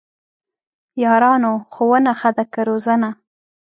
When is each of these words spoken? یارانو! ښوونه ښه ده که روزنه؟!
یارانو! 1.03 1.53
ښوونه 1.73 2.11
ښه 2.19 2.29
ده 2.37 2.43
که 2.53 2.61
روزنه؟! 2.69 3.09